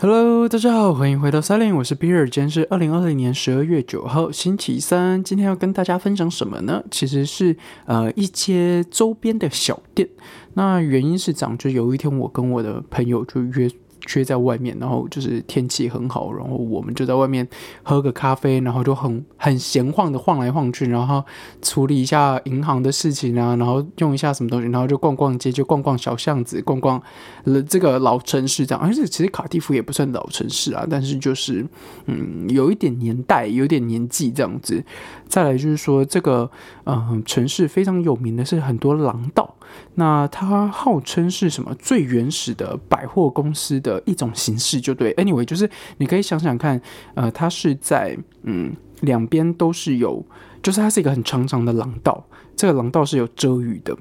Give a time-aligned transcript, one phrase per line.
[0.00, 2.30] Hello，大家好，欢迎回到 Silent，我是比尔。
[2.30, 5.20] 今天是二零二零年十二月九号，星期三。
[5.24, 6.80] 今天要跟大家分享什么呢？
[6.88, 10.08] 其实是呃一些周边的小店。
[10.54, 13.68] 那原因是这样，就有一天我跟我的朋友就约。
[14.08, 17.46] 缺在外面，然后就是天气很好，然后我们就在外面
[17.82, 21.22] 喝个咖啡，然后就很很闲晃的晃来晃去，然后
[21.60, 27.00] 处理一下银行的事情啊，然后用一下什么东西，然后就逛逛街，就逛逛小巷子，逛逛
[27.44, 28.82] 了这个老城市这样。
[28.82, 31.66] 而且其实卡蒂夫也不算老城市啊，但是就是
[32.06, 34.82] 嗯有一点年代，有点年纪这样子。
[35.28, 36.50] 再来就是说这个
[36.88, 39.54] 嗯城市非常有名的是很多廊道。
[39.94, 45.14] 那它号称是什么最原始的百货公司的一种形式，就对。
[45.14, 46.80] Anyway，就是你可以想想看，
[47.14, 50.24] 呃，它是在嗯两边都是有，
[50.62, 52.24] 就是它是一个很长长的廊道，
[52.56, 53.96] 这个廊道是有遮雨的，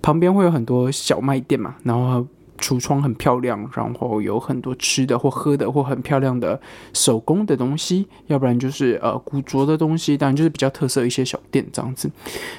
[0.00, 2.26] 旁边会有很多小卖店嘛，然后。
[2.60, 6.60] 橱窗很漂亮，然后有很多吃的或喝的或很漂亮的
[6.92, 12.10] 手工的东西，要不然就是呃古着的东西，当然就是比较特色一些小店这样子。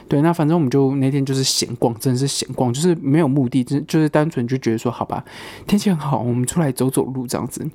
[0.08, 5.24] 对，那反正我们就那天就是闲逛，真的是闲逛，就是没有目的，就就是单纯就觉得说好吧，
[5.66, 7.66] 天气很好，我们出来走走路这样子。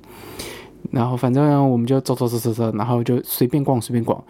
[0.91, 4.23] 然后反正我们就走走走走走，然后就随便逛随便逛。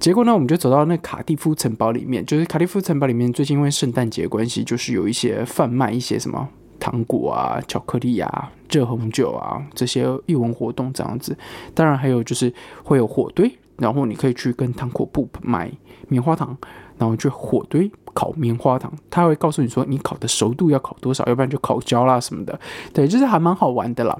[0.00, 6.48] 结果呢，我们就走到那卡蒂夫城堡里面，就是卡蒂夫城堡里面最近因为圣诞节关系，就是有一些贩卖一些什么。
[6.78, 11.36] 糖果啊，巧克力啊，热红酒啊，这些义文活动这样子。
[11.74, 12.52] 当然还有就是
[12.84, 15.70] 会有火堆，然后你可以去跟糖果铺买
[16.08, 16.56] 棉花糖，
[16.96, 18.92] 然后去火堆烤棉花糖。
[19.10, 22.58] 他会告诉你说，你烤的熟度要烤多少，要不然就烤焦啦什么的。
[22.92, 24.18] 对，就是还蛮好玩的啦。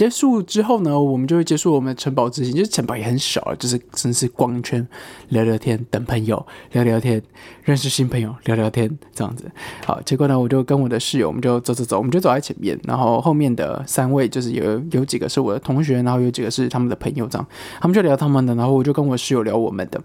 [0.00, 2.54] 结束之后呢，我们就会结束我们的城堡之行。
[2.54, 4.88] 就是城堡也很小，就是真是逛一圈，
[5.28, 7.22] 聊聊天，等朋友，聊聊天，
[7.64, 9.44] 认识新朋友，聊聊天，这样子。
[9.84, 17.46] 好，结果呢，我就跟我的室友，我们就走走走，我们就走在前面，然后后面的三位就是有有几个是我的同学，然后有几个是他们的朋友，这样，
[17.78, 20.00] 他们就聊他们的，然后我就跟我室友聊我们的。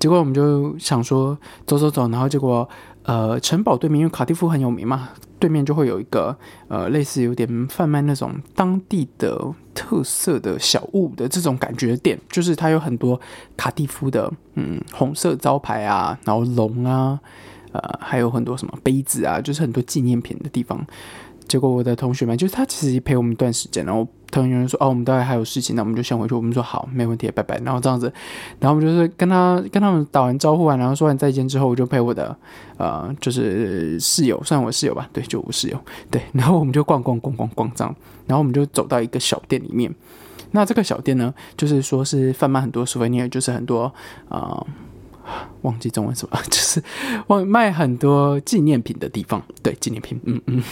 [0.00, 2.68] 结果我们就想说走走走，然后结果
[3.04, 5.10] 呃，城堡对面因为卡蒂夫很有名嘛。
[5.38, 6.36] 对面就会有一个
[6.68, 9.40] 呃，类似有点贩卖那种当地的
[9.72, 13.18] 特色的小物的这种感觉店，就是它有很多
[13.56, 17.18] 卡蒂夫的嗯红色招牌啊，然后龙啊，
[17.72, 20.86] 呃，还有很多什么杯子啊，就是很多纪念品的地方。
[21.50, 24.06] 结果我的同学们就是他其实陪我们一段时间，然后。
[24.32, 28.06] 同学说：“哦，我们大概还有事情，那我们就先回去。”我们说：“好，没问题，拜拜。”然后这样子，
[28.60, 32.36] 然后我们就是跟他跟他们打完招呼完，然后说完再见之后，我就陪我的
[32.76, 35.76] 呃，就是室友，算我室友吧，对，就我室友，
[36.12, 36.22] 对。
[36.32, 37.92] 然后我们就逛逛逛逛逛这样，
[38.28, 39.92] 然后我们就走到一个小店里面。
[40.52, 43.92] 那这个小店呢，就是说是贩卖很多 souvenir，就是很多
[44.28, 44.64] 啊，
[45.62, 46.80] 忘记中文什么，就是
[47.26, 49.42] 忘卖很多纪念品的地方。
[49.60, 50.62] 对，纪念品，嗯嗯。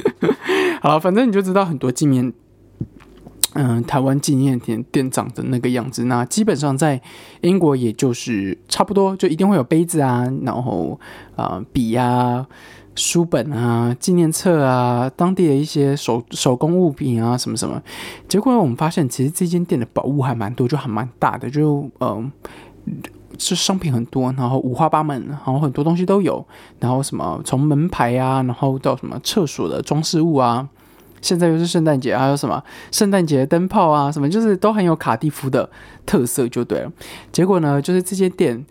[0.80, 2.32] 好了，反正你就知道很多纪念。
[3.54, 6.98] 嗯，台湾纪念店店长的那个样子，那基本上在
[7.42, 10.98] 英国也就是差不多，就一定会有杯子啊，然后
[11.36, 12.46] 啊笔啊、
[12.96, 17.82] 书本啊、纪念册啊，当地的一些手手工物品啊，什么什么。
[18.26, 22.32] 结果我们发现，其实这间店的宝物还蛮多，就还蛮大的，就嗯，
[23.44, 26.44] 是商品很多，然后五花八门，然后很多东西都有，
[26.78, 30.68] 然后什么从门牌啊，然后到什么厕所的装饰物啊。
[31.20, 35.68] 现在又是圣诞节，还有什么圣诞节灯泡啊，什么就是都很有卡蒂夫的
[36.04, 36.92] 特色，就对了。
[37.30, 38.64] 结果呢，就是这些店，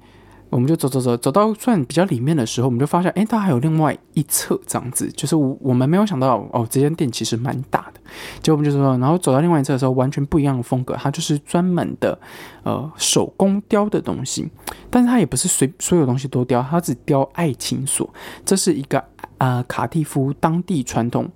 [0.52, 8.02] 我们就走走走，走到算比较里面的时候，我们就发现，哎，它还有另外一侧这样子，就是我我们没有想到，哦，这间店其实蛮大的。
[8.44, 12.20] 结果我们就说，然后走到另外一侧的时候，完全不一样的风格，它就是专门的
[12.64, 14.52] 呃手工雕的东西，
[14.90, 18.14] 但是它也不是随所有东西都雕，它只雕爱情锁，
[18.46, 19.02] 这是一个
[19.38, 21.30] 啊卡蒂夫当地传统。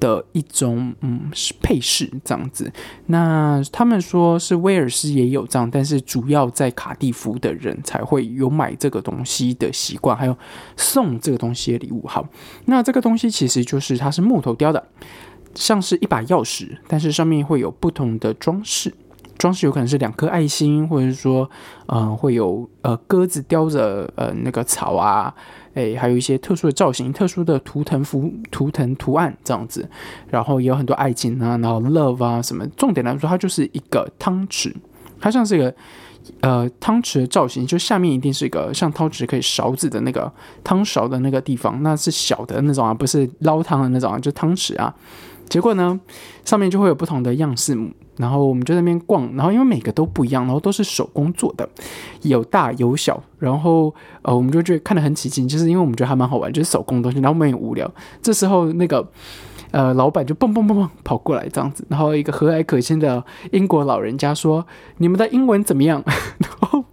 [0.00, 1.30] 的一种嗯
[1.62, 2.72] 配饰这样子，
[3.06, 10.36] 那他们说是威尔斯也有这样，但是主要在卡蒂夫的人才会有买这个东西的习惯，还有
[10.76, 12.04] 送这个东西的礼物。
[12.06, 12.26] 好，
[12.64, 14.82] 那这个东西其实就是它是木头雕的，
[15.54, 18.92] 像是一把钥匙，但是上面会有不同的装饰，
[19.36, 21.48] 装饰有可能是两颗爱心，或者是说
[21.86, 25.34] 嗯会有呃鸽子叼着呃那个草啊。
[25.74, 29.88] 哎，还有一些特殊的造型、特殊的图腾符、图腾图案这样子，
[30.28, 32.66] 然后也有很多爱情啊，然后 love 啊什么。
[32.76, 34.74] 重点来说，它就是一个汤匙，
[35.20, 35.74] 它像是一个
[36.40, 40.32] 呃汤匙的造型，就下面一定是一个像汤匙可以勺子的那个
[40.64, 44.94] 汤勺的那个地方，那是小的那种啊，不是捞汤的那种啊，就汤匙啊。
[45.48, 45.98] 结果呢，
[46.44, 47.76] 上面就会有不同的样式。
[48.20, 51.68] 然后我们就在那边逛，然后因为每个都不一样，然后都是手工做的，
[52.22, 57.90] 有大有小，然后呃，我们就觉得看得很起劲，就是因为我们觉得还蛮好玩，就是手工东西，然后我们也无聊。
[58.20, 59.04] 这时候那个
[59.70, 64.66] 呃，老板就蹦蹦蹦蹦跑过来这样子，然后一个和蔼可亲的英国老人家说
[64.98, 66.02] ：“你们的英文怎么样？”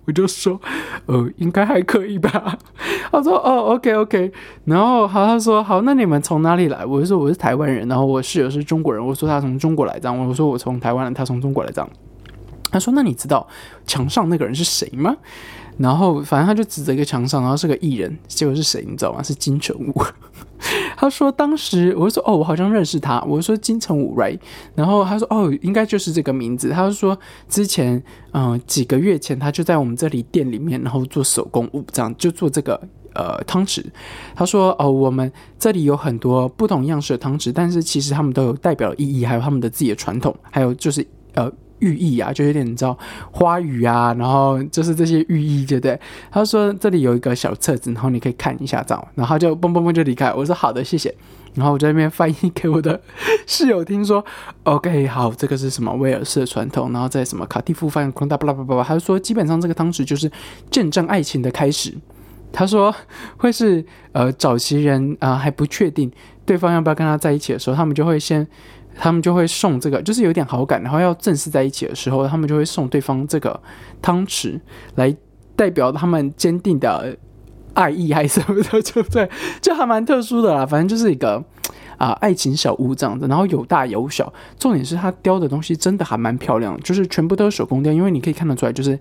[0.07, 0.59] 我就说
[1.05, 2.57] ：“呃，应该还可以吧。
[3.11, 4.31] ”他说：“哦，OK OK。”
[4.63, 10.17] 然后好，他说：“好，那你们从哪里来？”我就说：“我是台湾人。”然后我室友是中国人，我说他从中国来这样。
[10.17, 11.89] 我说我从台湾，他从中国来这样。
[12.71, 13.45] 他说：“那你知道
[13.85, 15.15] 墙上那个人是谁吗？”
[15.77, 19.21] 然后反正他就指着一个墙上，然后是个艺人，结果是谁你知道吗？
[19.21, 19.93] 是金城武。
[20.97, 23.21] 他说当时我就说哦，我好像认识他。
[23.21, 24.39] 我说金城武，right？
[24.73, 26.69] 然后他说哦，应该就是这个名字。
[26.71, 27.17] 他说
[27.47, 32.81] 之前嗯几个月前他就在我们这里店里面，然后做手工物，这样就做这个
[33.13, 33.85] 呃汤匙。
[34.35, 41.05] 他说哦，我们这里有很多不同样式的汤匙，但是其实他们都有代表意义，还有他们的自己的传统，还有就是
[41.35, 41.51] 呃。
[41.79, 42.97] 寓意啊，就有点你知道
[43.31, 45.99] 花语啊，然后就是这些寓意，对不对？
[46.31, 50.33] 他说这里有一个小册子，然后你可以看一下，这样，然后就嘣嘣嘣就离开。
[50.33, 51.13] 我说好的，谢谢。
[51.55, 53.01] 然后我在那边翻译给我的
[53.47, 54.23] 室友听说
[54.63, 58.83] ，OK，好，这个是什么威尔士的传统，然后在什么卡蒂夫翻空大巴拉巴拉巴拉。
[58.83, 60.31] 他就说基本上这个汤匙就是
[60.69, 61.95] 见证爱情的开始。
[62.53, 62.93] 他说
[63.37, 66.11] 会是呃早期人啊还不确定
[66.45, 68.47] 对方要不要跟他在一起的时候，他们就会先。
[68.97, 73.59] 他们就会送这个，就是有点好感，然后要正式在一起的时候，他们就会送对方这个
[74.01, 74.59] 汤匙，
[74.95, 75.15] 来
[75.55, 77.15] 代表他们坚定的
[77.73, 79.29] 爱意还是什么的，就对，
[79.61, 80.65] 就还蛮特殊的啦。
[80.65, 81.43] 反正就是一个
[81.97, 88.99] 啊爱情小屋这样子，然后有大有小，重点是它雕的东西真的还蛮漂亮，就是全部都是手工雕，因为你可以看得出来，就是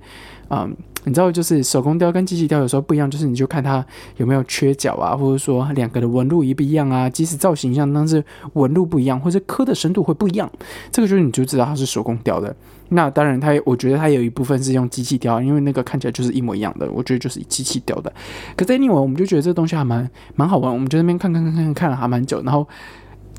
[0.50, 0.76] 嗯。
[1.06, 3.85] 你知道，就是手工雕跟机器雕有时候不一样，就是你就看它
[4.17, 8.23] 有没有缺角啊，或者说两个的纹路一不一样啊，即使造型一样，但是
[8.55, 10.50] 纹路不一样，或者刻的深度会不一样，
[10.91, 12.55] 这个就是你就知道它是手工雕的。
[12.88, 18.12] 那当然，它我觉得它有一部分是用机器雕，因为那个看起来就是一模一样的，我觉得就是机器雕的。
[18.56, 22.67] 可在另外，我们就觉得这东西还蛮蛮好玩，我们就那边看看看看看了还蛮久，然后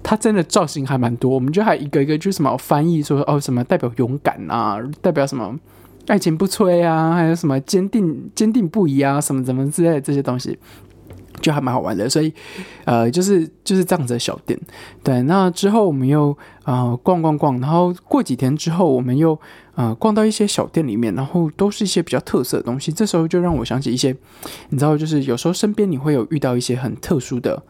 [0.02, 5.58] 它真的造型还蛮多，我们就还一个一个就什么翻译说哦什么代表勇敢啊，代表什么。
[6.08, 10.58] 爱情不催啊，还有什么坚定坚定不移啊，什么什么之类的这些东西，
[11.42, 12.10] 就还蛮好玩的。
[12.10, 12.34] 所以，
[12.86, 14.58] 呃，就是就是这样子的小店。
[15.04, 19.38] 对，那之后我们又呃逛逛逛，然后过几天之后，我们又
[19.76, 22.92] 呃逛到一些小店里面，然后都是一些比较特色的东西。
[22.92, 24.16] 这时候就让我想起一些，
[24.70, 27.62] 你知道，就是有时候身边你会有遇到一些很特殊的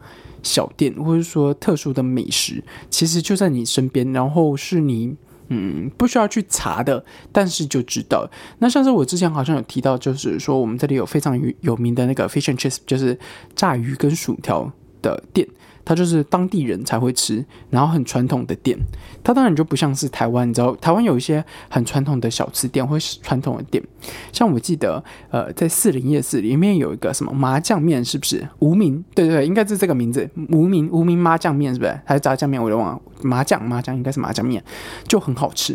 [0.44, 5.16] 小店，或者说特殊的美食，其实就在你身边，然后是你。
[5.48, 8.28] 嗯，不需要去查的，但是就知道。
[8.58, 13.18] 那上次我之前好像有提到，就是说我们这里有非常有有名的那个 fish and chips，就是
[13.54, 14.70] 炸鱼跟薯条
[15.16, 15.46] 的店。
[15.84, 18.78] 它就是当地人才会吃，然后很传统的店。
[19.24, 23.82] 它当然就不像是台湾，你知道，台湾有一些很传统的小吃店或是传统的店。
[24.30, 28.46] 像我记得，呃，在四零夜市里面有一个什么麻酱面，是不是？
[28.58, 31.98] 无名，对对对，应该是这个名字，无名无名麻酱面，是不是？
[32.04, 32.62] 还是炸酱面？
[32.62, 33.00] 我都忘了。
[33.22, 34.62] 麻酱麻酱应该是麻酱面，
[35.06, 35.74] 就很好吃。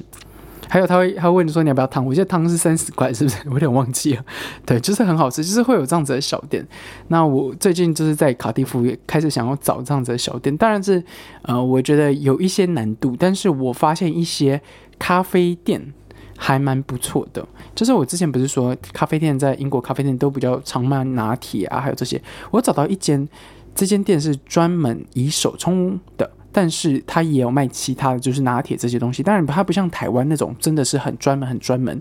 [0.73, 2.03] 还有他会，他会问你说你要不要汤？
[2.03, 3.37] 我记得汤是三十块，是不是？
[3.45, 4.25] 我有点忘记了。
[4.65, 6.67] 对，就是很好吃，就是会有这样子的小店。
[7.09, 11.03] 那我最近就是在卡蒂夫也开始想要找这样子的小店，当然是
[11.43, 14.59] 呃，我觉得有一些难度，但是我发现一些
[14.97, 15.93] 咖啡店
[16.35, 17.47] 还蛮不错的。
[17.75, 22.19] 就是我之前不是说咖啡店在英国咖啡店都比较常卖拿铁啊，还有这些，
[22.49, 23.29] 我找到一间，
[23.75, 26.31] 这间店是专门以手冲的。
[26.53, 31.99] 但是它也有卖其他的就是拿铁这些东西，当然它不像台湾那种真的是很专门、很专门，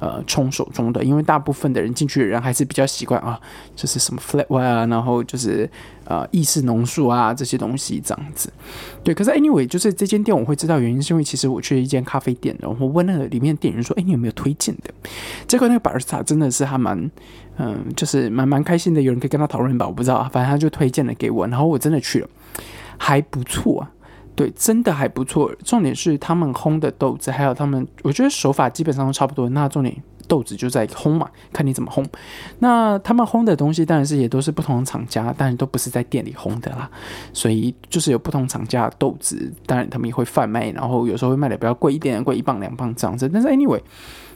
[0.00, 3.40] 呃，冲手中的，因为大部分的人进去的人还是比较习惯啊，
[3.76, 5.70] 就是什么 flat white 啊，然后就是
[6.04, 8.52] 呃意式浓缩啊这些东西这样子。
[9.04, 14.90] 对，可是 anyway，就是这间店我会知道原因，是因为其实我去一间咖啡店，然后问那个里面店员说：“哎，你有没有推荐的？”
[15.46, 17.10] 结果那个巴尔斯塔真的是还蛮，
[17.58, 22.28] 嗯，就是蛮蛮开心的，有人可以跟他讨论吧，我不知道，反正他就推荐了给我，然后我真的去了。
[22.98, 23.90] 还不错啊，
[24.34, 25.52] 对，真的还不错。
[25.64, 29.48] 重点是他们烘的豆子，还有他们，我觉得手法基本上都差不多。
[29.50, 29.94] 那重点
[30.28, 32.04] 豆子就在烘嘛，看你怎么烘。
[32.60, 36.90] 那他们烘的东西当然是也都是不同的厂家，但都不是在店里烘的啦。
[37.32, 43.28] 所以就是有不同厂家的豆子，当然他们也会贩卖，然后有时候会卖的比较贵一点，贵一磅两磅这样子。
[43.28, 43.80] 但是 anyway，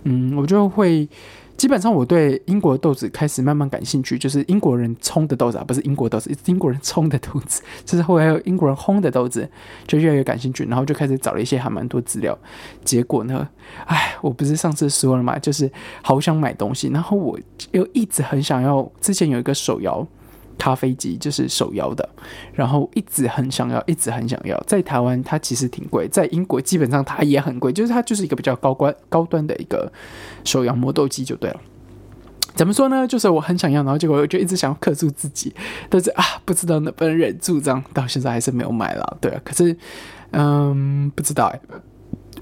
[0.04, 1.08] 嗯，我就会。
[1.56, 9.48] 基本上我对英国豆子开始慢慢感兴趣，就是英国人冲的豆子啊，不是英国豆子，英国人冲的豆子，就是后来有英国人烘的豆子，
[9.86, 12.38] 就越来越感兴趣，然后就开始找了一些还蛮多资料。
[12.84, 13.48] 结果呢，
[13.86, 15.70] 哎，我不是上次说了嘛，就是
[16.02, 17.38] 好想买东西，然后我
[17.72, 20.06] 又一直很想要，之前有一个手摇。
[20.58, 22.08] 咖啡机就是手摇的，
[22.52, 24.58] 然后一直很想要，一直很想要。
[24.66, 29.90] 在台湾它其实挺贵，在英国基本上它也很贵，就是它就是一个比较高端高端的一个
[30.44, 31.60] 手摇磨豆机就对了。
[32.54, 33.06] 怎么说呢？
[33.06, 35.54] 就是我很想要，然后结果我就一直想要克住自己，
[35.90, 39.18] 但是啊，不知道能不能忍住，这样到现在还是没有买了。
[39.20, 39.76] 对啊，可是
[40.30, 41.60] 嗯，不知道哎，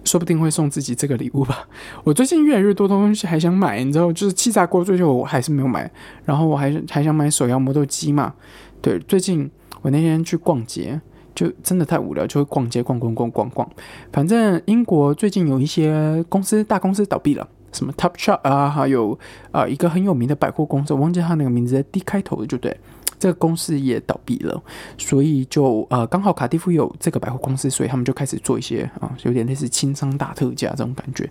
[0.04, 1.66] 说不定会送自己这个礼物吧。
[2.04, 5.90] 我最近越来越多东西还想买，你知道，就是气炸锅，最近我还是没有买。
[6.25, 8.34] 然后我还还想买手摇磨豆机嘛。
[8.80, 9.50] 对，最近
[9.82, 11.00] 我那天去逛街，
[11.34, 13.68] 就真的太无聊，就会逛街逛逛逛逛逛。
[14.12, 17.49] 反正英国最近有一些公司大公司倒闭了。
[17.75, 19.19] 什么 Top Shop 啊，还有
[19.50, 22.75] 啊一个很有名的百货公司，我忘记它那个名字，D 开头的就对，
[23.19, 24.62] 这个公司也倒闭了，
[24.97, 31.28] 所以就呃刚好卡蒂夫有这个百货公司，所以他们就开始做一些啊有点类似清仓大特价这种感觉。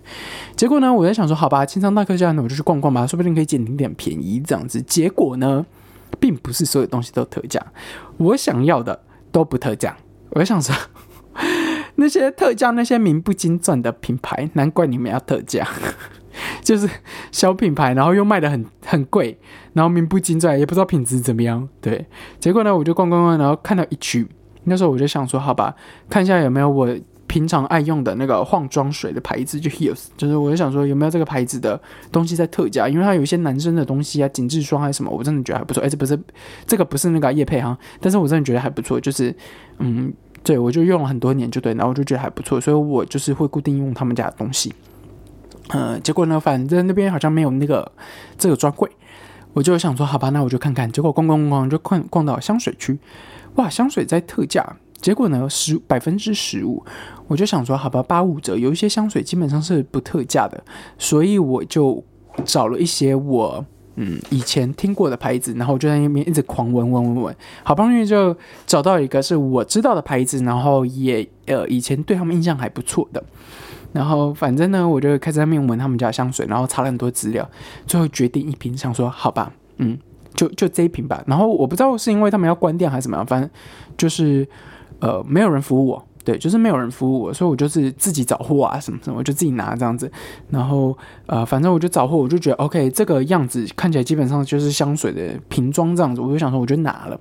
[0.54, 4.82] 结果呢，我在想说，好吧，清仓大特价呢，我就去逛逛吧，说不定可以捡点便宜这样子。
[4.82, 5.64] 结果呢，
[6.20, 7.64] 并不是所有东西都特价，
[8.18, 9.00] 我想要的
[9.32, 9.96] 都不特价。
[10.30, 10.74] 我想说，
[11.96, 15.64] 那些特价那些名不经传的品牌，难怪你们要特价。
[16.62, 16.88] 就是
[17.30, 19.36] 小品牌，然后又卖的很很贵，
[19.72, 21.68] 然后名不经传，也不知道品质怎么样。
[21.80, 22.06] 对，
[22.38, 24.26] 结果呢，我就逛逛逛，然后看到一区，
[24.64, 25.74] 那时候我就想说，好吧，
[26.08, 26.88] 看一下有没有我
[27.26, 31.80] 平常爱用的那个化妆水的牌子，就 Heels，就是我就想说有没有这个牌子的
[32.12, 35.82] 东西在特价，因为它有一些男生的东西啊，紧致霜还是什么，我真的觉得还不错。
[35.82, 36.16] 哎，这不是
[36.66, 39.34] 这个不是那个叶配哈，但是我真的觉得还不错，就是
[39.78, 40.12] 嗯，
[40.44, 44.72] 对我就用了很多年，就对，然后我就觉得还不错，所以我就是会固定用他们家的东西。
[45.70, 47.90] 呃，结果呢，反正那边好像没有那个
[48.36, 48.90] 这个专柜，
[49.52, 50.90] 我就想说，好吧，那我就看看。
[50.90, 52.98] 结果逛逛逛，就逛逛到香水区，
[53.54, 54.76] 哇，香水在特价。
[55.00, 56.82] 结果呢，十百分之十五，
[57.26, 58.56] 我就想说，好吧，八五折。
[58.56, 60.64] 有一些香水基本上是不特价的，
[60.98, 62.02] 所以我就
[62.44, 63.64] 找了一些我
[63.96, 68.34] 嗯以前听过的牌子，然后就在那边一直狂闻闻闻闻，好不容易就
[68.66, 73.22] 找到一个是我知道的牌子，然后也呃以前对他们印象还不错的。
[73.94, 77.48] 然后反正呢，我就开始在面闻他们家香水，然后查了很多资料，
[77.86, 79.96] 最后决定一瓶，想说好吧，嗯，
[80.34, 81.22] 就就这一瓶吧。
[81.28, 83.48] 然后我不知道是因为他们要关店还是怎么样，反正
[83.96, 84.46] 就是
[84.98, 90.10] 呃没有人服务我，对，就是没有人服务我，所以我就是自己找货啊什么什么，我就自己拿这样子。
[90.50, 90.96] 然后
[91.26, 97.20] 呃反正我就找货，我就觉得 OK，这个样子看起来基本上就是香水的瓶装这样子，我就想说我就拿了。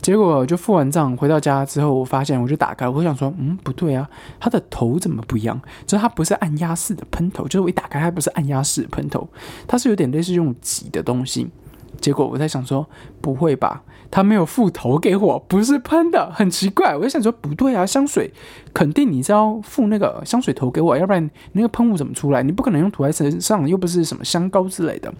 [0.00, 5.60] 结果就付完账回到家之后，我发现我就打开，我想说，嗯，不对啊，它的头怎么不一样？
[5.86, 9.28] 就是它不是按压式的喷头，就是我一打开它不是按压式喷头，
[9.66, 11.48] 它是有点类似用挤的东西。
[12.00, 12.88] 结果我在想说，
[13.20, 13.82] 不会吧？
[14.10, 16.96] 他没有附头给我，不是喷的，很奇怪。
[16.96, 18.32] 我就想说，不对啊，香水
[18.72, 22.42] 肯定你是要附那个香水头给我，要不然那个喷雾怎么出来？
[22.42, 25.12] 你不可能用涂在身上，又不是什么香膏之类的。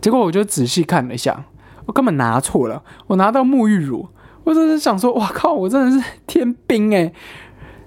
[0.00, 1.44] 结果我就仔细看了一下。
[1.86, 4.08] 我根本拿错了，我拿到沐浴乳，
[4.44, 7.12] 我真是想说，哇靠，我真的是天兵诶。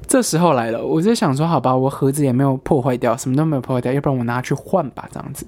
[0.08, 5.46] 这时候来了，我就想说，好吧，我盒子也没有破坏掉，什么都没有破坏掉，要不然我拿去换吧，这样子。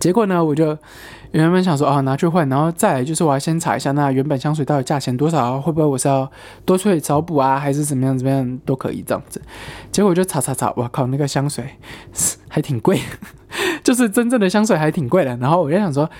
[0.00, 0.76] 结果呢，我就
[1.30, 6.28] 原本想说，啊，拿去换，然后再来就是我要先查一下，那原本香水到底价钱多少，会不会我是要
[6.64, 9.40] 多出来找补啊，还是怎么样怎么样都可以这样子。
[9.92, 11.64] 结果我就查查查，我靠，那个香水
[12.48, 13.00] 还挺贵，
[13.84, 15.36] 就是真正的香水还挺贵的。
[15.36, 16.10] 然后我就想说。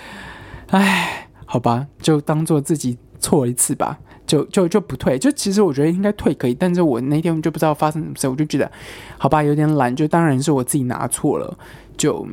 [0.75, 5.17] 唉，好吧，就当做自己错一次吧，就就就不退。
[5.17, 8.69] 就其实我觉得应该退可以，但是我那天就不知道发生什么事，我就觉得，
[9.17, 11.57] 好吧，有点懒，就当然是我自己拿错了，
[11.97, 12.27] 就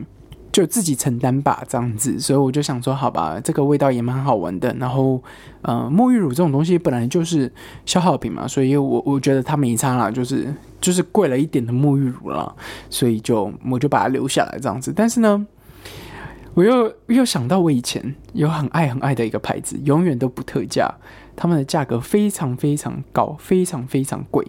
[0.51, 2.19] 就自己承担吧，这样子。
[2.19, 4.75] 所以我就想说，好吧，这个味道也蛮好闻的。
[4.79, 5.21] 然后，
[5.61, 7.53] 呃，沐浴乳这种东西本来就是
[7.85, 12.55] 消耗品嘛，所以我我觉得它没差啦，就是就是贵了一点的沐浴乳了，
[12.89, 14.91] 所以就我就把它留下来这样子。
[14.95, 15.45] 但是呢。
[16.53, 20.93] 我又又想到我以前有很爱很爱的一个牌子，永远都不特价，
[21.35, 24.45] 他们的价格非常非常高，非常非常贵。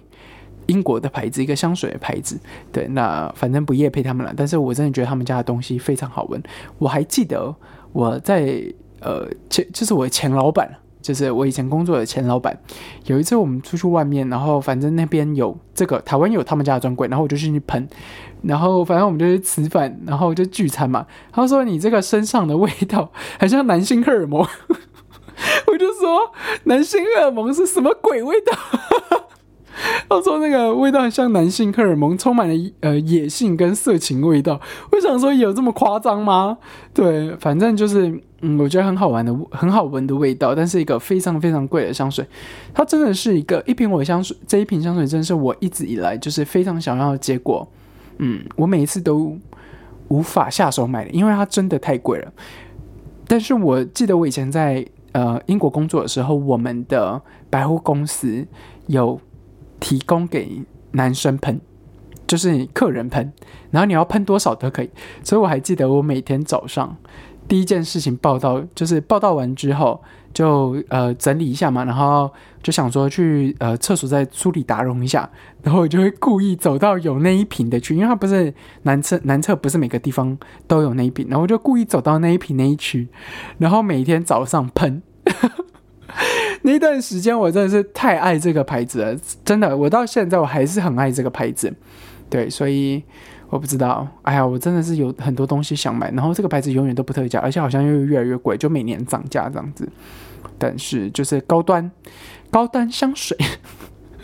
[0.66, 2.40] 英国的牌子，一个香水的牌子，
[2.72, 4.32] 对，那反正不夜配他们了。
[4.36, 6.42] 但是我真的觉得他们家的东西非常好闻。
[6.78, 7.54] 我还记得
[7.92, 8.62] 我在
[9.00, 10.81] 呃前就是我的前老板。
[11.02, 12.56] 就是我以前工作的前老板，
[13.06, 17.86] 有一次我们出去外面，然后反正那边有这个台湾有他们家的专柜，然后我就进去喷，
[18.42, 21.04] 然后反正我们就去吃饭，然后就聚餐嘛。
[21.32, 24.40] 他说你这个身上的味道很像男性荷尔蒙，
[25.66, 26.30] 我就说
[26.64, 28.56] 男性荷尔蒙是什么鬼味道？
[30.08, 34.60] 他说那个味道很像男性荷尔蒙，充满了呃野性跟色情味道。
[34.92, 36.58] 我想说有这么夸张吗？
[36.94, 38.22] 对，反正就是。
[38.44, 42.26] 嗯，我觉得很好玩的，很好闻的味道，但是一个非常非常贵的香水，
[42.74, 47.66] 它真的是一个一瓶我香水，这一瓶香水真的是我一直以来就是非常想要的结果。
[48.18, 49.38] 嗯，我每一次都
[50.08, 52.32] 无法下手买的，因为它真的太贵了。
[53.26, 58.46] 但是我记得我以前在呃英国工作的时候，我们的百货公司
[58.88, 59.20] 有
[59.78, 61.60] 提供给男生喷。
[62.24, 63.30] 就是你客人喷，
[63.70, 64.88] 然后你要喷多少都可以。
[65.22, 66.96] 所以我还记得我每天早上
[67.52, 72.32] 第一件事情报道，就是报道完之后就呃整理一下嘛，然后
[72.62, 75.28] 就想说去呃厕所再梳理打容一下，
[75.62, 78.54] 然后我就会故意走到有那一瓶的去，因为它不是
[78.84, 80.34] 男厕男厕不是每个地方
[80.66, 83.06] 都有那一瓶，然后我就故意走到那一瓶那一区，
[83.58, 85.02] 然后每天早上喷。
[86.62, 91.72] 那段时间我真的是太爱这个牌子了，真的，我到现在我还是很爱这个牌子。
[92.30, 93.02] 对，所以
[93.50, 99.88] 我不知道，哎呀，我真的是有很多东西想买，然后这个牌子永远都不特价，而且好像又越来越贵，就每年涨价这样子。
[100.58, 101.90] 但是就是高端
[102.50, 103.36] 高端香水。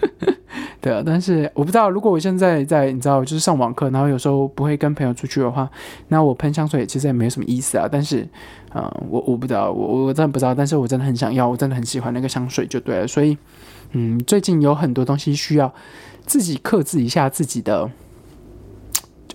[0.81, 5.69] 对啊，但是我不知道，如果我现在在你知道，就是上网课，然后有时候不会跟朋友出去的话，
[6.09, 7.89] 那我喷香水其实也没什么意思啊。
[7.91, 8.27] 但是，
[8.71, 13.07] 啊，我我不知道，我我真的不知道，但是我真的很想要，我真的很喜欢那个香水就对了。
[13.07, 13.37] 所以，
[13.93, 15.73] 嗯，最近有很多东西需要
[16.25, 17.91] 自己克制一下自己的。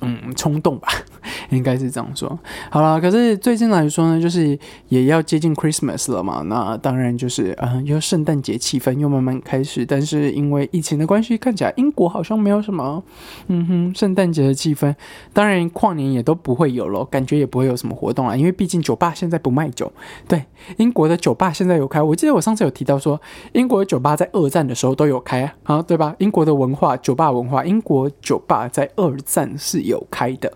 [0.02, 0.88] 嗯，冲动吧，
[1.50, 2.38] 应该是这样说。
[2.70, 4.58] 好了，可是最近来说呢，就是
[4.90, 9.86] 也要接近 Christmas 了嘛，那当然就是嗯，又圣诞节气氛又慢慢开始。
[9.86, 13.04] 但是因为疫情的关系，看起来英国好像没有什么，
[13.48, 14.94] 嗯哼，圣诞节的气氛。
[15.32, 19.92] 当然跨年也都不会有了，感觉也不会有什么活动啊，因为毕竟酒吧现在不卖酒。
[20.28, 20.44] 对，
[20.78, 23.20] 英国的酒吧现在有开，我记得我上次有提到说，
[23.54, 26.16] 英国的酒吧在二战的时候都有开啊，对吧？
[26.20, 30.06] 英国的文化，酒吧文化，英国酒吧在二战是有。
[30.12, 30.52] 开的，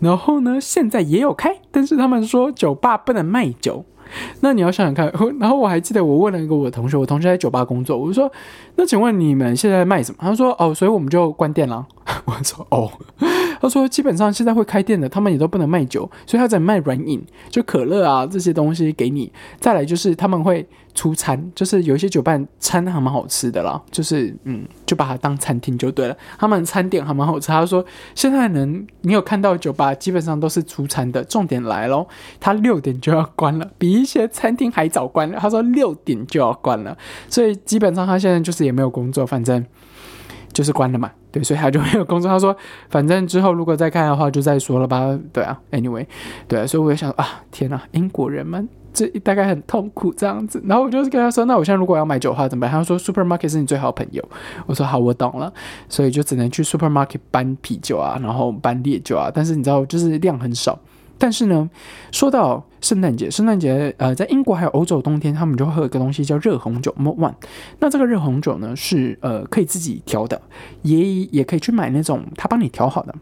[0.00, 3.84] 然后呢，现在也有开，但是他们说酒吧不能卖酒。
[4.40, 8.30] 那你要想想看， 然后我还记得我问了一个我的同学，我同学在酒吧工作，我就说
[8.76, 11.86] ：“那请问你们现在卖什么？”他说：“哦，所以我们就关店了。
[12.26, 12.90] ”我说：“哦。”
[13.62, 19.32] 他说：“基本上现在会开店的，他们也都不能卖酒，所以他在卖软饮，就可乐啊这些东西给你。
[19.60, 26.16] 再来就是他们会。”出餐就是有一些酒伴餐还蛮好吃的啦，就是嗯，就把它当餐厅就对了。
[26.38, 27.48] 他们餐点还蛮好吃。
[27.48, 27.84] 他说
[28.14, 31.24] 现在能你有看到酒吧基本上都是出餐的。
[31.24, 32.06] 重点来喽，
[32.38, 35.38] 他六点就要关了，比一些餐厅还早关了。
[35.40, 36.96] 他说六点就要关了，
[37.28, 39.64] 所以基本上他现在就是也没有工作，反正
[40.52, 41.10] 就是关了嘛。
[41.30, 42.30] 对，所以他就没有工作。
[42.30, 42.54] 他说
[42.90, 45.18] 反正之后如果再看的话就再说了吧。
[45.32, 46.06] 对啊，anyway，
[46.46, 48.68] 对，所以我就想啊，天哪，英国人们。
[48.92, 54.22] 这大概很痛苦这样子，然后我就是跟他说：“那我现在如果要买酒的话怎么办？”他说：“Supermarket 是你最好的朋友。”
[54.66, 55.52] 我说：“好，我懂了。”
[55.88, 59.30] 所以就只能去 Supermarket 搬啤酒啊，然后搬烈酒啊。
[59.32, 60.78] 但是你知道，就是量很少。
[61.18, 61.70] 但是呢，
[62.10, 67.34] 说到圣诞节，圣诞节呃，在英国还有欧洲冬天，他们就会喝一个东西叫热红酒 m o One。
[67.78, 70.42] 那这个热红酒呢，是呃可以自己调的，
[70.82, 70.98] 也
[71.30, 73.14] 也可以去买那种他帮你调好的。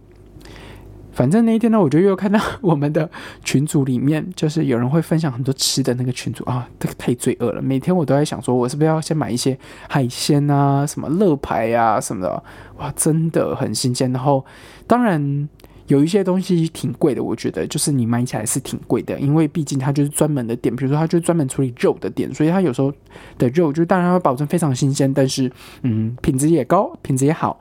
[1.13, 3.09] 反正那一天呢，我就又看到我们的
[3.45, 7.61] 群组里面，就是有人会分享很多吃的那个群组啊，这个太罪恶了。
[7.61, 12.43] 每天我都在想，说我是不是要先买一些海鲜啊，什么乐牌啊什么的，
[12.79, 14.13] 哇，真的很新鲜。
[14.13, 14.45] 然后
[14.87, 15.49] 当然
[15.89, 22.93] 有一些东西挺贵的，我觉得就是你买起来是挺贵的，因为毕竟它就是专门的店，比如说它就是专门处理肉的店，所以它有时候
[23.37, 25.51] 的肉就当然会保证非常新鲜，但是
[25.83, 27.59] 嗯，品质也高，品质也好，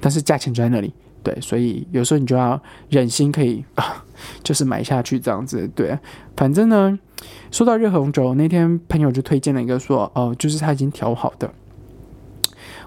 [0.00, 0.92] 但是价钱就在那里。
[1.22, 4.04] 对，所以有时候你就要忍心可以啊，
[4.42, 5.68] 就是买下去这样子。
[5.74, 5.98] 对，
[6.36, 6.98] 反正呢，
[7.50, 11.52] 说到热红酒，那天朋友就推荐了一个，说哦，就是他已经调好的，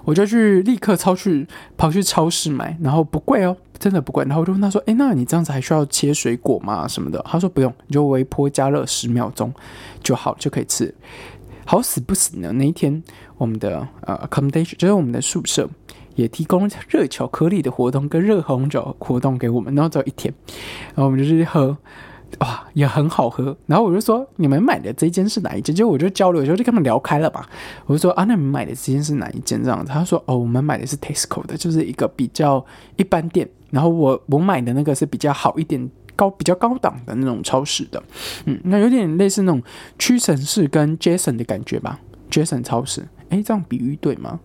[0.04, 4.24] 我就去立刻超去跑去超市买，然后不贵哦，真的不贵。
[4.26, 6.88] 然后我就问他说，哎，那你这样子还需要切水果吗？
[6.88, 7.24] 什么的？
[7.28, 9.54] 他说不用，你就微波加热十秒钟
[10.02, 10.94] 就好，就可以吃。
[11.66, 13.02] 好死不死呢，那一天
[13.38, 15.70] 我们的呃 accommodation 就是我们的宿舍。
[16.16, 20.34] 也提供热巧克力的活动跟热红酒活动给我们，然后只有一天，
[20.96, 21.76] 然后我们就去喝，
[22.40, 23.56] 哇，也很好喝。
[23.66, 25.76] 然后我就说，你们买的这间是哪一间？
[25.76, 27.46] 就我就交流的时候，就跟他们聊开了嘛。
[27.86, 29.62] 我就说啊，那你们买的这间是哪一间？
[29.64, 32.66] 这样子，他说哦，我们买的是 Tesco 的，就是一个比较
[32.98, 33.50] 一般店。
[33.72, 38.02] 然后我我买的那个是比较好一点、高比较高档的那种超市的，
[38.46, 39.60] 嗯，那有点类似那种
[39.98, 42.00] 屈臣氏跟 Jason 的感觉吧
[42.30, 43.04] ，Jason 超市。
[43.30, 44.40] 哎，这样比喻对吗？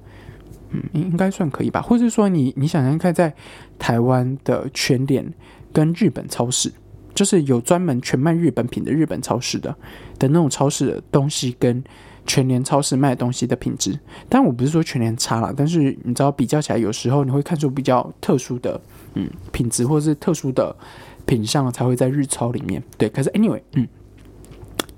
[0.70, 3.34] 嗯，应应该算可以吧，或者说你你想想看，在
[3.78, 5.26] 台湾的全联
[5.72, 6.70] 跟日本超市，
[7.14, 9.74] 就是有专门全卖日本品的日本超市的
[10.18, 11.82] 的那种超市的东西，跟
[12.26, 18.78] 全联超市卖东西的品质，但我不是说全联差了，但是你知道比较起来，有时候你会看出比较特殊的
[19.14, 20.76] 嗯品质，或者是特殊的
[21.24, 22.82] 品相才会在日超里面。
[22.98, 23.88] 对，可是 anyway，嗯，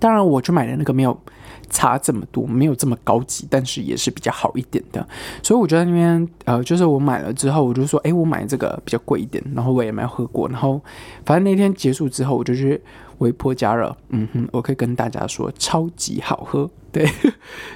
[0.00, 1.16] 当然我去买的那个没有。
[1.70, 5.06] 差这么多，没有这么高级，但是也是比较好一点的。
[5.42, 10.80] 所以我觉得那边呃，就是我买了之后，我就说，哎，我买这个比较贵一点，然后我也没有喝过，然后
[11.24, 12.80] 反正那天结束之后，我就去
[13.18, 17.08] 微波加热，嗯哼，我可以跟大家说，超级好喝，对，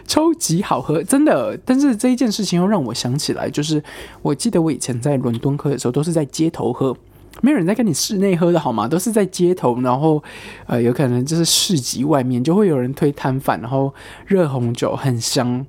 [0.07, 1.57] 超级好喝，真的。
[1.65, 3.83] 但是这一件事情又让我想起来，就是
[4.23, 6.97] 我记得我以前在伦敦喝的时候，都是在街头喝。
[7.45, 8.89] 没有人在跟你室内喝的好吗？
[8.89, 10.23] 都是在街头，然后，
[10.67, 13.93] 呃，有可能就是市集外面就会有人推摊贩，然后
[14.25, 15.67] 热红酒很香，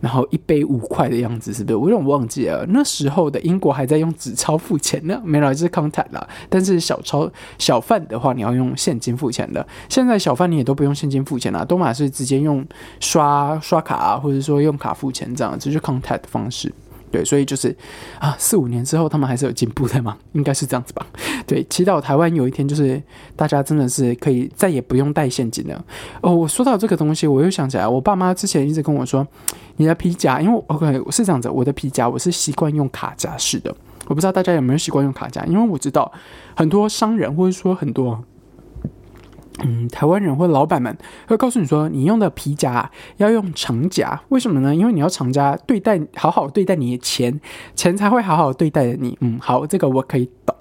[0.00, 1.76] 然后一杯五块的样子，是不是？
[1.76, 6.26] 我有点忘记了，那时候的英国还在用纸钞付钱呢，没了，就是 contact 啦。
[6.48, 9.66] 但是小钞小贩的话，你要用现金付钱的。
[9.90, 12.66] 现在小贩你也都不用现金付钱了，都嘛是直接用
[13.00, 16.72] 刷刷卡啊，或者说用卡付钱这样，这是 contact 的方式。
[17.10, 17.74] 对，所以就是
[18.18, 21.06] 啊，四五年之后，他们还是有进步的嘛，应该是这样子吧。
[21.46, 23.02] 对，祈祷台湾有一天，就是
[23.34, 25.84] 大家真的是可以再也不用带现金了。
[26.20, 29.26] 哦，我说到这个东西，我又想起来，我爸妈之前一直跟我说，
[29.76, 33.74] 你的皮夹，因为 OK 是这样子，我的皮夹我是习惯用卡夹式的，
[34.06, 36.10] 我不知道大家有没有习惯用卡夹，因为我知道
[36.54, 38.22] 很多商人或者说很多。
[39.64, 44.74] 嗯，台湾人或老板们会告诉你说，你用的皮夹要用长夹，为什么呢？
[44.74, 47.40] 因为你要长夹对待，好好对待你的钱，
[47.74, 49.16] 钱才会好好对待你。
[49.20, 50.54] 嗯，好，这个我可以懂。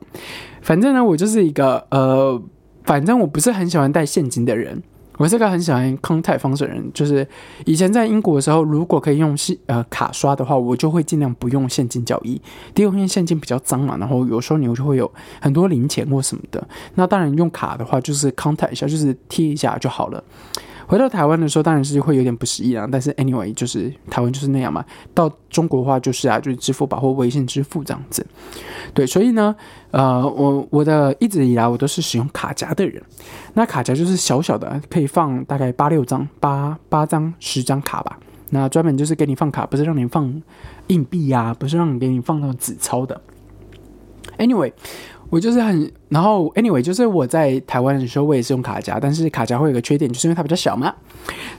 [0.62, 2.41] 反正呢，我就是一个呃，
[2.83, 4.81] 反正我不是很喜欢带现金的人。
[5.17, 7.27] 我是个很喜欢康泰方式的人，就是
[7.65, 12.39] 以前在英国的时候，如果可以用信呃卡刷的话，我就会尽量不用现金交易。
[12.73, 16.65] 第二，因为现金比较脏嘛，然后有时候你就会有很多零钱或什么的。
[16.95, 20.23] 那当然用卡的话，就是康泰一下，就是贴一下就好了。
[20.88, 22.88] 回到台湾的时候，当然是会有点不适应啊。
[22.89, 24.84] 但是 anyway，就是台湾就是那样嘛。
[25.13, 28.26] 到中国的话，就是啊，就是支付宝或微信支付这样子。
[28.93, 29.54] 对，所以呢，
[29.91, 33.04] 呃，我我的一直以来我都是使用卡夹的人。
[33.54, 38.17] 那卡夹就是小小的，可以放大概八六张、八八张、十张卡吧。
[38.52, 40.41] 那专门就是给你放卡，不是让你放
[40.88, 43.19] 硬币呀，不是让你给你放那种纸钞的。
[44.38, 44.71] Anyway。
[45.29, 50.93] 我就是很，然后 anyway，就是我在台湾的时候，我也是用卡夹，但是卡夹会有个缺点，就是因为它比较小嘛，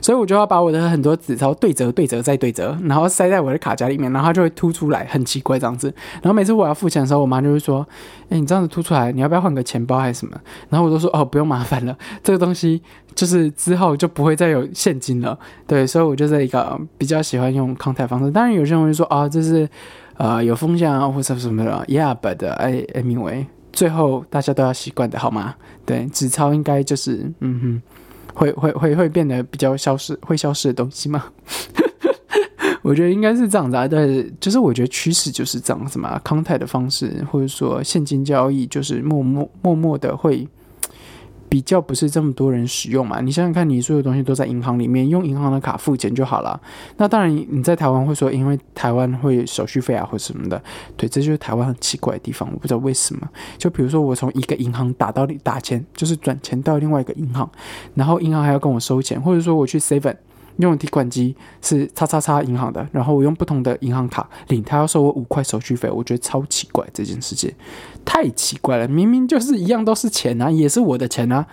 [0.01, 5.93] 所以我就要把我的很多纸钞对折、对折再对折，然后塞在我的卡夹里面，然后它就会凸出来，很奇怪这样子。
[6.21, 7.87] 然后每次我要付钱的时候，我妈就会说
[8.29, 10.35] ：“哎，你这样子凸出来，你要不要换个钱包还是什么？”
[10.69, 12.81] 然后我都说：“哦，不用麻烦了，这个东西
[13.13, 18.31] 就是之后就不会再有现金了。”对，所以我就是一个比较喜欢用康泰方式。
[18.31, 19.69] 当然有些人会说：“啊，这是
[20.17, 21.85] 呃有风险啊，或者什么的。
[21.87, 23.45] ”Yeah，but I anyway。
[23.71, 25.55] 最后大家都要习惯的好吗？
[25.85, 27.81] 对，纸钞应该就是嗯哼，
[28.33, 31.25] 会会会会变得比较消失，会消失的东西吗？
[32.81, 33.87] 我觉得应该是这样子啊。
[33.87, 40.47] 但是，就是我觉得趋势就是这样子嘛，康泰的方式或者说现金交易，就是默默默默的会。
[41.49, 43.19] 比较不是这么多人使用嘛？
[43.19, 46.61] 你想想看，你所有东西都在银行里面，用银行的卡付钱就好了。
[46.97, 50.61] 那当然，你在台湾会说，因为台湾会手续费啊或什么的，
[50.95, 52.47] 对，这就是台湾很奇怪的地方。
[52.53, 53.27] 我不知道为什么。
[53.57, 57.49] 就比如说，我从一个银行打到打钱，就是转钱到另外一个银行，
[57.95, 60.15] 然后银行还要跟我收钱，或者说我去 seven。
[60.63, 67.49] 用提款机是叉叉叉银行的，然后我用不同的银行卡领，他要收我五块手续费，我觉得超奇怪，这件事情
[68.03, 68.87] 太奇怪了。
[68.87, 71.45] 明明就是一样都是钱啊，也是我的钱啊，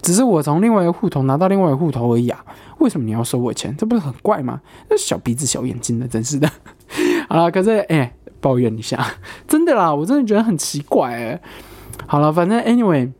[0.00, 2.44] 只是我从另外一个户头拿到另外一个户头而已啊，
[2.78, 3.76] 为什么你要收我钱？
[3.76, 4.60] 这不是很怪吗？
[4.88, 6.48] 那小鼻子小眼睛的，真是的。
[7.28, 9.04] 好了，可是哎，抱怨一下，
[9.48, 11.40] 真的啦，我真的觉得很奇怪哎。
[12.06, 13.10] 好了，反正 anyway，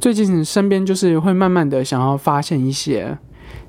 [0.00, 3.18] 最近身边就是会慢慢的想要发现一些。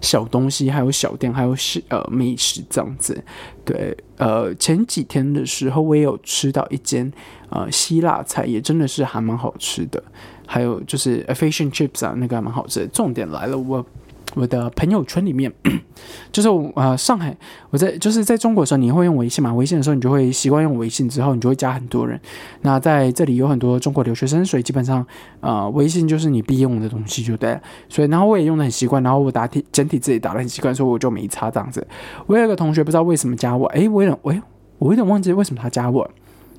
[0.01, 3.23] 小东西，还有小店，还有是呃美食这样子，
[3.65, 7.12] 对，呃前几天的时候，我也有吃到一间
[7.49, 10.03] 呃希腊菜，也真的是还蛮好吃的，
[10.45, 12.88] 还有就是 Efficient chips 啊，那个还蛮好吃的。
[12.88, 13.85] 重点来了，我。
[14.39, 15.52] 我的朋友圈里面，
[16.32, 17.36] 就是呃上海，
[17.71, 19.54] 我在就是在中国的时候，你会用微信嘛？
[19.54, 22.17] 微信的时候，你就会习惯用微信，之后你就会加很多人。
[22.62, 25.06] 那在这里有很多中国留学生，所以基本上
[25.41, 27.60] 呃微信就是你必用的东西，就对。
[27.89, 31.86] 所以然后我也用的很习惯，然后我打体简体字也打的很习惯，所以我就没差这样子。
[32.25, 34.41] 我有一个同学不知道为什么加我，诶，我有点喂，
[34.78, 36.10] 我有点忘记为什么他加我，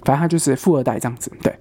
[0.04, 1.58] 反正他就是富二代这样子，对，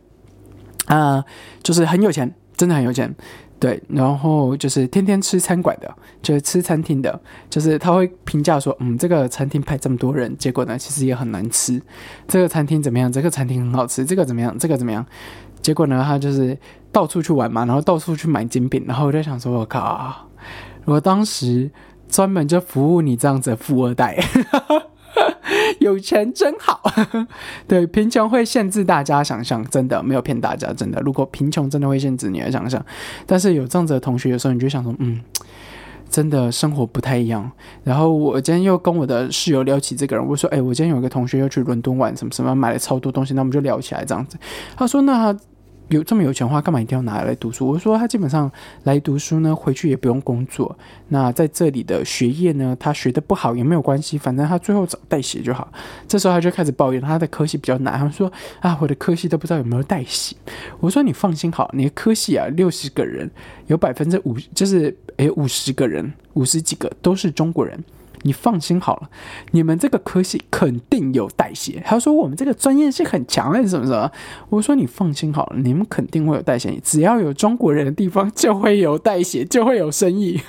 [0.87, 1.23] 啊，
[1.63, 3.15] 就是很有钱，真的很有钱。
[3.59, 7.19] 对，然后就是天天吃餐馆的，就是吃餐厅的，
[7.49, 11.81] 就是他会评价说，嗯，这个餐厅派这么多人，结果呢，其实也很难吃。
[12.25, 13.11] 这个餐厅怎么样？
[13.11, 14.05] 这个餐厅很好吃。
[14.05, 14.57] 这个怎么样？
[14.57, 15.05] 这个怎么样？
[15.61, 16.57] 结果呢，他就是
[16.89, 18.85] 到处去玩嘛，然后到处去买精品。
[18.87, 20.15] 然后我就想说，我靠，
[20.85, 21.69] 我当时
[22.07, 24.17] 专门就服务你这样子的富二代。
[25.79, 26.81] 有钱真好，
[27.67, 30.99] 对，贫穷会限制大家想象，真的没有骗大家，真的。
[31.01, 32.83] 如果贫穷真的会限制你的想象，
[33.25, 35.21] 但是有这样子的同学，有时候你就想说，嗯，
[36.09, 37.49] 真的生活不太一样。
[37.83, 44.37] 然后我今天又跟我的室友聊起这个人，我说：“哎，我今天有一个同学要去伦敦玩，什么什么，买了超多东西。”那我们就聊起来这样子。
[44.75, 45.35] 他说：“那。”
[45.89, 47.67] 有这么有钱的话，干嘛一定要拿来读书？
[47.67, 48.51] 我说他基本上
[48.83, 50.77] 来读书呢，回去也不用工作。
[51.09, 55.71] 那在这里的学业呢，他学的不好也没有关系，反正他最后找代写就好。
[56.07, 60.35] 这时候他就开始抱怨他的科系比较难，他说啊，我的科系都不知道有没有代写。
[60.79, 63.29] 我说你放心好，你的科系啊，六十个人
[63.67, 67.83] 有百分之五，就是诶五十个人，五十几个都是中国人。
[68.23, 69.09] 你放心好了，
[69.51, 71.81] 你们这个科系肯定有代写。
[71.85, 74.11] 他说我们这个专业性很强还是什么什么？
[74.49, 76.79] 我说你放心好了，你们肯定会有代写。
[76.83, 80.39] 只要有中国人的地方，就会有代写，就会有生意。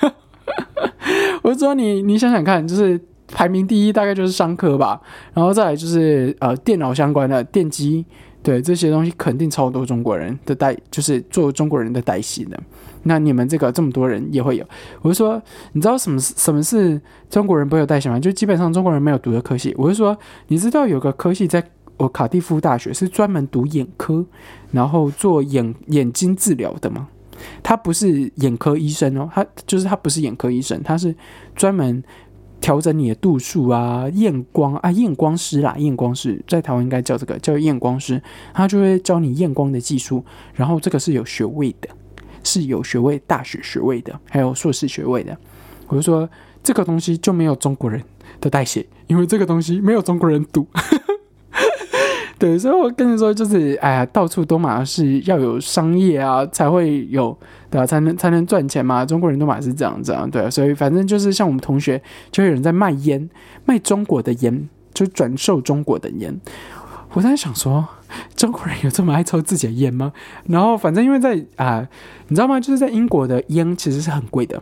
[1.43, 4.99] 我说你你想想看，就是排名第一大概就是商科吧，
[5.33, 8.05] 然后再来就是呃电脑相关的电机，
[8.43, 12.59] 对这些东西肯定超多中国人的代，就是做中国人的代写的。
[13.03, 14.65] 那你们这个这么多人也会有，
[15.01, 15.41] 我就说，
[15.73, 18.19] 你知道什么什么是中国人不会有代写吗？
[18.19, 19.73] 就基本上中国人没有读的科系。
[19.77, 20.15] 我就说，
[20.47, 21.63] 你知道有个科系在
[21.97, 24.23] 我卡蒂夫大学是专门读眼科，
[24.71, 27.07] 然后做眼眼睛治疗的吗？
[27.63, 31.15] 他不是眼科医生哦，他就是他不是眼科医生，他是
[31.55, 32.03] 专门
[32.61, 38.21] 调整你的度数啊，验光啊，验光师啦，验光师在台湾应该叫这个叫验光师，
[38.53, 41.89] 他就会教你验光的技术，然后这个是有学位的。
[42.43, 45.37] 是有学位、大学学位的，还有硕士学位的。
[45.85, 46.27] 我就说
[46.63, 48.01] 这个东西就没有中国人
[48.39, 50.65] 的代写，因为这个东西没有中国人读。
[52.41, 57.37] 对，所以我跟你说，就是哎呀，到处都嘛是要有商业啊，才会有
[57.69, 57.85] 对吧？
[57.85, 59.05] 才能才能赚钱嘛。
[59.05, 60.49] 中国人都嘛是这样子啊，对。
[60.49, 62.01] 所以反正就是像我们同学，
[62.31, 63.29] 就有人在卖烟，
[63.65, 66.35] 卖中国的烟，就转售中国的烟。
[67.13, 67.87] 我在想说。
[68.35, 70.11] 中国人有这么爱抽自己的烟吗？
[70.47, 71.87] 然后反正因为在啊，
[72.27, 72.59] 你知道吗？
[72.59, 74.61] 就是在英国的烟其实是很贵的，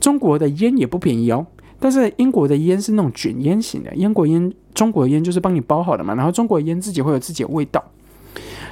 [0.00, 1.46] 中国的烟也不便宜哦。
[1.82, 6.14] 但是英国的烟是那种卷烟型的，英国烟、中国烟就是帮你包好的嘛。
[6.14, 7.84] 然后中国烟自己会有自己的味道，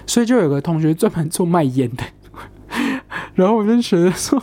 [0.07, 2.05] 所以就有个同学专门做卖烟的。
[3.35, 4.41] 然后我就觉得说，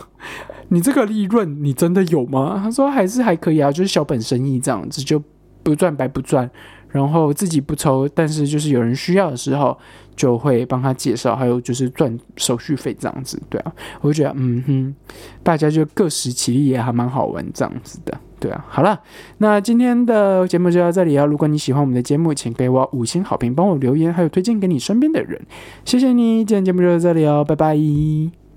[0.68, 2.60] 你这个利润你真的有吗？
[2.62, 5.22] 他说还是还可以啊，就是小本生意这样子，就
[5.62, 6.50] 不赚白不赚。
[6.90, 9.76] 然后自己不抽，但是就是有人需要的时候，
[10.16, 14.94] 就会帮他介绍，还有就是赚手续费这样子，对啊，我就觉得嗯哼，
[15.42, 19.00] 大家就各司其力也还蛮好玩这样子的，对啊，好了，
[19.38, 25.40] 那今天的节目就到这里啊，如果你喜欢我们的节目，请给我五星好评，帮我留言，还有推荐给你身边的人，
[25.84, 28.47] 谢谢你，今天节目就到这里哦，拜拜。